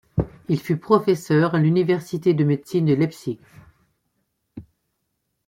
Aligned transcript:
Il 0.49 0.59
fut 0.59 0.77
professeur 0.77 1.53
à 1.53 1.59
l'Université 1.59 2.33
de 2.33 2.43
médecine 2.43 2.87
de 2.87 2.95
Leipzig. 2.95 3.37